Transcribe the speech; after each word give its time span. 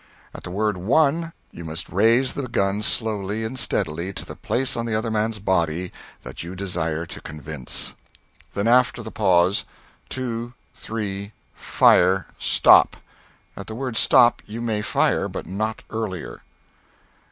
At 0.33 0.41
the 0.41 0.49
word 0.49 0.77
"One," 0.77 1.31
you 1.51 1.63
must 1.63 1.89
raise 1.91 2.33
the 2.33 2.47
gun 2.47 2.81
slowly 2.81 3.43
and 3.45 3.59
steadily 3.59 4.11
to 4.13 4.25
the 4.25 4.35
place 4.35 4.75
on 4.75 4.87
the 4.87 4.95
other 4.95 5.11
man's 5.11 5.37
body 5.37 5.91
that 6.23 6.41
you 6.41 6.55
desire 6.55 7.05
to 7.05 7.21
convince. 7.21 7.93
Then, 8.55 8.67
after 8.67 9.03
a 9.03 9.11
pause, 9.11 9.63
"two, 10.09 10.55
three 10.73 11.33
fire 11.53 12.25
Stop!" 12.39 12.97
At 13.55 13.67
the 13.67 13.75
word 13.75 13.95
"stop," 13.95 14.41
you 14.47 14.59
may 14.59 14.81
fire 14.81 15.27
but 15.29 15.45
not 15.45 15.83
earlier. 15.91 16.41